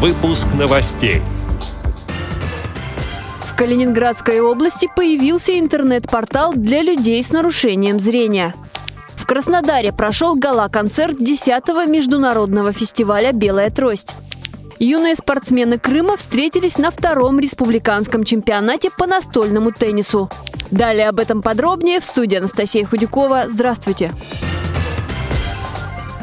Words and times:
Выпуск 0.00 0.46
новостей. 0.56 1.22
В 3.44 3.56
Калининградской 3.56 4.38
области 4.38 4.88
появился 4.94 5.58
интернет-портал 5.58 6.52
для 6.54 6.82
людей 6.82 7.20
с 7.20 7.32
нарушением 7.32 7.98
зрения. 7.98 8.54
В 9.16 9.26
Краснодаре 9.26 9.92
прошел 9.92 10.36
гала-концерт 10.36 11.20
10-го 11.20 11.90
международного 11.90 12.72
фестиваля 12.72 13.32
«Белая 13.32 13.70
трость». 13.70 14.14
Юные 14.78 15.16
спортсмены 15.16 15.80
Крыма 15.80 16.16
встретились 16.16 16.78
на 16.78 16.92
втором 16.92 17.40
республиканском 17.40 18.22
чемпионате 18.22 18.90
по 18.96 19.04
настольному 19.04 19.72
теннису. 19.72 20.30
Далее 20.70 21.08
об 21.08 21.18
этом 21.18 21.42
подробнее 21.42 21.98
в 21.98 22.04
студии 22.04 22.36
Анастасия 22.36 22.86
Худякова. 22.86 23.46
Здравствуйте! 23.48 24.12
Здравствуйте! 24.12 24.47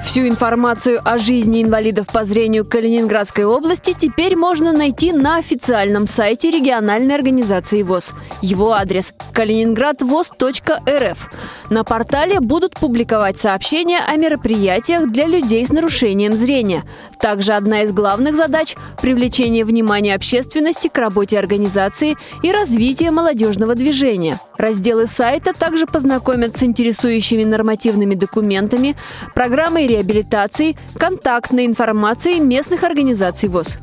Всю 0.06 0.28
информацию 0.28 1.02
о 1.04 1.18
жизни 1.18 1.64
инвалидов 1.64 2.06
по 2.14 2.24
зрению 2.26 2.64
Калининградской 2.64 3.44
области 3.44 3.94
теперь 3.98 4.36
можно 4.36 4.72
найти 4.72 5.12
на 5.12 5.38
официальном 5.38 6.06
сайте 6.06 6.52
региональной 6.52 7.16
организации 7.16 7.82
ВОЗ. 7.82 8.14
Его 8.42 8.74
адрес– 8.74 9.14
калининградвоз.рф. 9.34 11.30
На 11.72 11.84
портале 11.84 12.40
будут 12.40 12.76
публиковать 12.76 13.40
сообщения 13.40 14.00
о 14.08 14.16
мероприятиях 14.16 15.12
для 15.12 15.26
людей 15.26 15.66
с 15.66 15.70
нарушением 15.70 16.36
зрения. 16.36 16.84
Также 17.20 17.54
одна 17.54 17.82
из 17.82 17.92
главных 17.92 18.38
задач– 18.38 18.76
привлечение 19.02 19.66
внимания 19.66 20.14
общественности 20.14 20.88
к 20.88 20.98
работе 21.00 21.40
организации 21.40 22.16
и 22.44 22.52
развитие 22.52 23.10
молодежного 23.10 23.74
движения. 23.74 24.40
Разделы 24.58 25.08
сайта 25.08 25.54
также 25.54 25.86
познакомят 25.86 26.58
с 26.58 26.64
интересующими 26.64 27.44
нормативными 27.44 28.16
документами, 28.16 28.96
программой 29.34 29.88
реабилитации, 29.88 30.78
контактной 30.98 31.66
информацией 31.66 32.40
местных 32.40 32.84
организаций 32.84 33.50
ВОЗ. 33.50 33.78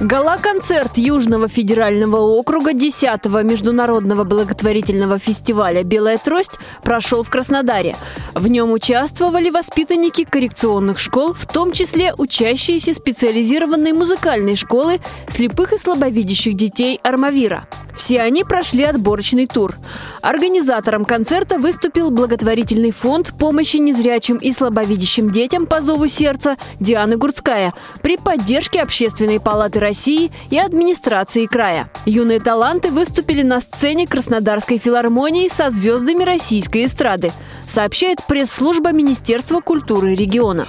Гала-концерт 0.00 0.96
Южного 0.96 1.46
федерального 1.46 2.16
округа 2.16 2.72
10-го 2.72 3.42
международного 3.42 4.24
благотворительного 4.24 5.18
фестиваля 5.18 5.82
«Белая 5.82 6.16
трость» 6.16 6.58
прошел 6.82 7.22
в 7.22 7.28
Краснодаре. 7.28 7.96
В 8.34 8.48
нем 8.48 8.72
участвовали 8.72 9.50
воспитанники 9.50 10.24
коррекционных 10.24 10.98
школ, 10.98 11.34
в 11.34 11.46
том 11.46 11.72
числе 11.72 12.14
учащиеся 12.16 12.94
специализированной 12.94 13.92
музыкальной 13.92 14.56
школы 14.56 15.00
слепых 15.28 15.74
и 15.74 15.78
слабовидящих 15.78 16.54
детей 16.54 16.98
«Армавира». 17.02 17.68
Все 18.00 18.22
они 18.22 18.44
прошли 18.44 18.84
отборочный 18.84 19.46
тур. 19.46 19.76
Организатором 20.22 21.04
концерта 21.04 21.58
выступил 21.58 22.10
благотворительный 22.10 22.92
фонд 22.92 23.34
помощи 23.38 23.76
незрячим 23.76 24.38
и 24.38 24.52
слабовидящим 24.52 25.28
детям 25.28 25.66
по 25.66 25.82
зову 25.82 26.08
сердца 26.08 26.56
Дианы 26.80 27.18
Гурцкая 27.18 27.74
при 28.00 28.16
поддержке 28.16 28.80
Общественной 28.80 29.38
палаты 29.38 29.80
России 29.80 30.32
и 30.48 30.58
администрации 30.58 31.44
края. 31.44 31.90
Юные 32.06 32.40
таланты 32.40 32.90
выступили 32.90 33.42
на 33.42 33.60
сцене 33.60 34.06
Краснодарской 34.06 34.78
филармонии 34.78 35.48
со 35.48 35.68
звездами 35.68 36.24
российской 36.24 36.86
эстрады, 36.86 37.34
сообщает 37.66 38.24
пресс-служба 38.26 38.92
Министерства 38.92 39.60
культуры 39.60 40.14
региона. 40.14 40.66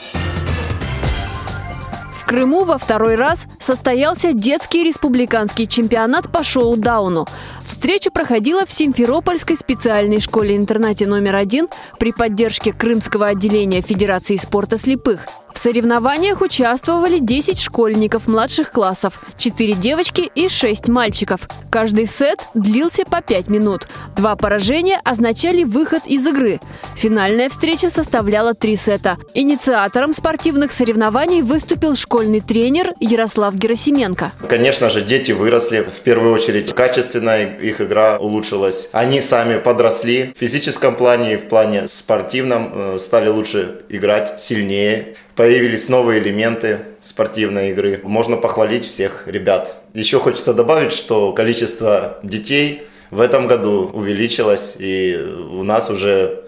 Крыму 2.31 2.63
во 2.63 2.77
второй 2.77 3.15
раз 3.15 3.45
состоялся 3.59 4.31
детский 4.31 4.85
республиканский 4.85 5.67
чемпионат 5.67 6.31
по 6.31 6.45
шоу-дауну. 6.45 7.27
Встреча 7.65 8.09
проходила 8.09 8.65
в 8.65 8.71
Симферопольской 8.71 9.57
специальной 9.57 10.21
школе-интернате 10.21 11.07
номер 11.07 11.35
один 11.35 11.67
при 11.99 12.13
поддержке 12.13 12.71
Крымского 12.71 13.27
отделения 13.27 13.81
Федерации 13.81 14.37
спорта 14.37 14.77
слепых– 14.77 15.27
в 15.53 15.59
соревнованиях 15.59 16.41
участвовали 16.41 17.19
10 17.19 17.59
школьников 17.59 18.27
младших 18.27 18.71
классов, 18.71 19.21
4 19.37 19.73
девочки 19.73 20.29
и 20.33 20.47
6 20.47 20.87
мальчиков. 20.87 21.41
Каждый 21.69 22.05
сет 22.05 22.47
длился 22.53 23.03
по 23.05 23.21
5 23.21 23.49
минут. 23.49 23.87
Два 24.15 24.35
поражения 24.35 24.99
означали 25.03 25.63
выход 25.63 26.03
из 26.05 26.25
игры. 26.27 26.59
Финальная 26.95 27.49
встреча 27.49 27.89
составляла 27.89 28.53
3 28.53 28.75
сета. 28.75 29.17
Инициатором 29.33 30.13
спортивных 30.13 30.71
соревнований 30.71 31.41
выступил 31.41 31.95
школьный 31.95 32.41
тренер 32.41 32.93
Ярослав 32.99 33.55
Герасименко. 33.55 34.31
Конечно 34.47 34.89
же, 34.89 35.01
дети 35.01 35.31
выросли. 35.31 35.81
В 35.81 35.99
первую 36.01 36.33
очередь, 36.33 36.73
качественно 36.73 37.41
их 37.41 37.81
игра 37.81 38.17
улучшилась. 38.17 38.89
Они 38.91 39.21
сами 39.21 39.59
подросли 39.59 40.33
в 40.35 40.39
физическом 40.39 40.95
плане 40.95 41.33
и 41.33 41.37
в 41.37 41.47
плане 41.47 41.87
спортивном, 41.87 42.71
э, 42.73 42.97
стали 42.99 43.29
лучше 43.29 43.81
играть, 43.89 44.39
сильнее 44.39 45.15
появились 45.41 45.89
новые 45.89 46.21
элементы 46.21 46.81
спортивной 46.99 47.71
игры. 47.71 47.99
Можно 48.03 48.37
похвалить 48.37 48.85
всех 48.85 49.27
ребят. 49.27 49.75
Еще 49.95 50.19
хочется 50.19 50.53
добавить, 50.53 50.93
что 50.93 51.33
количество 51.33 52.19
детей 52.21 52.83
в 53.09 53.19
этом 53.19 53.47
году 53.47 53.89
увеличилось, 53.91 54.75
и 54.77 55.17
у 55.49 55.63
нас 55.63 55.89
уже 55.89 56.43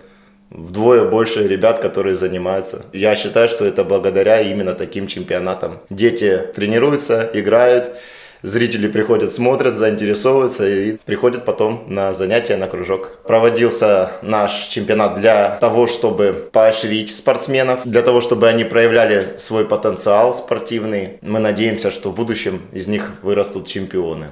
вдвое 0.51 1.05
больше 1.05 1.47
ребят, 1.47 1.79
которые 1.79 2.13
занимаются. 2.13 2.85
Я 2.93 3.15
считаю, 3.15 3.49
что 3.49 3.65
это 3.65 3.83
благодаря 3.83 4.41
именно 4.41 4.73
таким 4.73 5.07
чемпионатам. 5.07 5.79
Дети 5.89 6.43
тренируются, 6.53 7.31
играют, 7.33 7.95
зрители 8.43 8.87
приходят, 8.87 9.31
смотрят, 9.31 9.77
заинтересовываются 9.77 10.69
и 10.69 10.97
приходят 11.05 11.45
потом 11.45 11.85
на 11.87 12.13
занятия, 12.13 12.57
на 12.57 12.67
кружок. 12.67 13.19
Проводился 13.25 14.11
наш 14.21 14.67
чемпионат 14.67 15.15
для 15.15 15.57
того, 15.59 15.87
чтобы 15.87 16.49
поощрить 16.51 17.15
спортсменов, 17.15 17.79
для 17.85 18.01
того, 18.03 18.21
чтобы 18.21 18.47
они 18.47 18.63
проявляли 18.63 19.33
свой 19.37 19.65
потенциал 19.65 20.33
спортивный. 20.33 21.17
Мы 21.21 21.39
надеемся, 21.39 21.89
что 21.89 22.11
в 22.11 22.15
будущем 22.15 22.61
из 22.71 22.87
них 22.87 23.13
вырастут 23.23 23.67
чемпионы. 23.67 24.27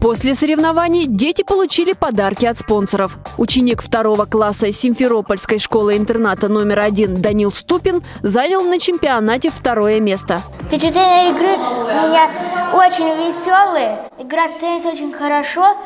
После 0.00 0.34
соревнований 0.34 1.06
дети 1.06 1.44
получили 1.46 1.92
подарки 1.92 2.44
от 2.44 2.58
спонсоров. 2.58 3.16
Ученик 3.38 3.82
второго 3.82 4.24
класса 4.24 4.72
Симферопольской 4.72 5.58
школы-интерната 5.58 6.48
номер 6.48 6.80
один 6.80 7.22
Данил 7.22 7.52
Ступин 7.52 8.02
занял 8.20 8.62
на 8.62 8.80
чемпионате 8.80 9.50
второе 9.50 10.00
место. 10.00 10.42
Впечатления 10.66 11.30
игры 11.30 11.56
меня 11.56 12.28
очень 12.72 13.16
веселые. 13.16 14.08
Играть 14.18 14.56
в 14.56 14.58
теннис 14.58 14.86
очень 14.86 15.12
хорошо. 15.12 15.76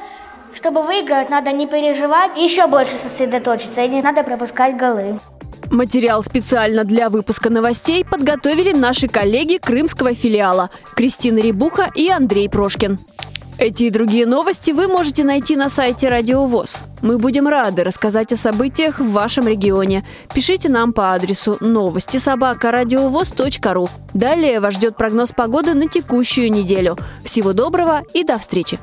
Чтобы 0.55 0.83
выиграть, 0.83 1.29
надо 1.29 1.53
не 1.53 1.67
переживать, 1.67 2.37
еще 2.37 2.67
больше 2.67 2.97
сосредоточиться, 2.97 3.83
и 3.83 3.89
не 3.89 4.01
надо 4.01 4.23
пропускать 4.23 4.77
голы. 4.77 5.21
Материал 5.71 6.23
специально 6.23 6.85
для 6.85 7.11
выпуска 7.11 7.51
новостей 7.51 8.05
подготовили 8.05 8.73
наши 8.73 9.09
коллеги 9.09 9.59
крымского 9.59 10.15
филиала 10.15 10.71
Кристина 10.95 11.39
Рибуха 11.41 11.91
и 11.95 12.09
Андрей 12.09 12.49
Прошкин. 12.49 13.01
Эти 13.59 13.85
и 13.85 13.91
другие 13.91 14.27
новости 14.27 14.71
вы 14.71 14.87
можете 14.87 15.25
найти 15.25 15.57
на 15.57 15.71
сайте 15.71 16.11
Радио 16.11 16.45
ВОЗ. 16.45 16.77
Мы 17.01 17.17
будем 17.17 17.49
рады 17.49 17.85
рассказать 17.85 18.33
о 18.33 18.37
событиях 18.37 19.01
в 19.01 19.11
вашем 19.11 19.49
регионе. 19.49 20.05
Пишите 20.35 20.69
нам 20.69 20.93
по 20.93 21.15
адресу 21.15 21.57
новости 21.61 22.19
собака 22.19 22.71
ру. 23.73 23.89
Далее 24.13 24.61
вас 24.61 24.75
ждет 24.75 24.97
прогноз 24.97 25.33
погоды 25.33 25.73
на 25.73 25.89
текущую 25.89 26.53
неделю. 26.53 26.99
Всего 27.25 27.55
доброго 27.55 28.03
и 28.13 28.25
до 28.25 28.39
встречи! 28.39 28.79